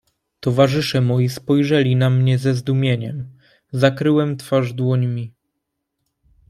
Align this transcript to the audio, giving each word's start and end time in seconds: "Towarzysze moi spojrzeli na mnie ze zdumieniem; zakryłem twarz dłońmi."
"Towarzysze 0.39 1.01
moi 1.01 1.29
spojrzeli 1.29 1.95
na 1.95 2.09
mnie 2.09 2.37
ze 2.37 2.53
zdumieniem; 2.53 3.29
zakryłem 3.73 4.37
twarz 4.37 4.73
dłońmi." 4.73 5.33